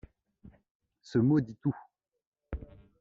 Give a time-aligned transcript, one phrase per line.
[1.03, 1.75] Ce mot dit tout.